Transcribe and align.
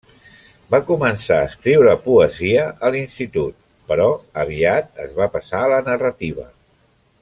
Va 0.75 0.77
començar 0.87 1.37
a 1.41 1.49
escriure 1.49 1.93
poesia 2.07 2.65
a 2.87 2.91
l'institut, 2.97 3.55
però 3.93 4.11
aviat 4.47 5.05
es 5.09 5.15
va 5.23 5.33
passar 5.39 5.65
a 5.67 5.73
la 5.79 5.83
narrativa. 5.93 6.53